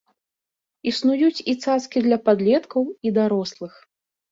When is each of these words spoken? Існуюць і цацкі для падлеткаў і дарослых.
Існуюць 0.91 1.43
і 1.53 1.55
цацкі 1.67 2.03
для 2.07 2.17
падлеткаў 2.31 2.83
і 3.09 3.15
дарослых. 3.21 3.73